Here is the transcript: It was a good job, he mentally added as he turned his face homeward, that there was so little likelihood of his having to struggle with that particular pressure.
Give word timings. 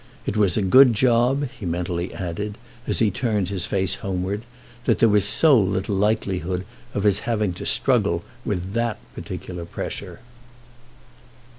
It 0.25 0.35
was 0.35 0.57
a 0.57 0.63
good 0.63 0.93
job, 0.95 1.47
he 1.59 1.63
mentally 1.63 2.11
added 2.11 2.57
as 2.87 2.97
he 2.97 3.11
turned 3.11 3.49
his 3.49 3.67
face 3.67 3.93
homeward, 4.01 4.41
that 4.85 4.97
there 4.97 5.07
was 5.07 5.25
so 5.27 5.59
little 5.59 5.93
likelihood 5.95 6.65
of 6.95 7.03
his 7.03 7.19
having 7.29 7.53
to 7.53 7.67
struggle 7.67 8.23
with 8.43 8.73
that 8.73 8.97
particular 9.13 9.63
pressure. 9.63 10.21